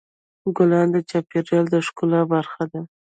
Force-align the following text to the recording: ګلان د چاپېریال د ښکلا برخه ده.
ګلان 0.57 0.87
د 0.91 0.97
چاپېریال 1.09 1.65
د 1.73 1.75
ښکلا 1.85 2.21
برخه 2.33 2.63
ده. 2.71 2.81